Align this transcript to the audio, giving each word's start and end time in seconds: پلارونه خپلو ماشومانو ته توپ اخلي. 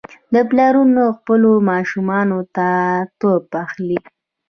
پلارونه 0.49 1.03
خپلو 1.17 1.51
ماشومانو 1.69 2.39
ته 2.55 2.69
توپ 3.19 3.45
اخلي. 3.65 3.97